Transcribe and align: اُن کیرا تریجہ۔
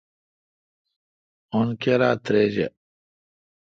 اُن 1.55 1.67
کیرا 1.81 2.11
تریجہ۔ 2.23 2.67